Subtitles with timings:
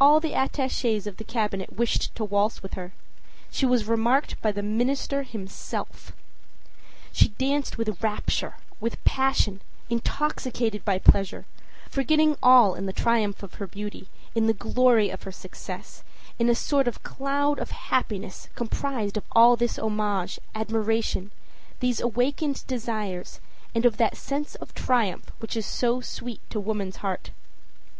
[0.00, 2.92] All the attaches of the Cabinet wished to waltz with her.
[3.50, 6.12] She was remarked by the minister himself.
[7.10, 9.60] She danced with rapture, with passion,
[9.90, 11.46] intoxicated by pleasure,
[11.90, 14.06] forgetting all in the triumph of her beauty,
[14.36, 16.04] in the glory of her success,
[16.38, 21.32] in a sort of cloud of happiness comprised of all this homage, admiration,
[21.80, 23.40] these awakened desires
[23.74, 27.30] and of that sense of triumph which is so sweet to woman's heart.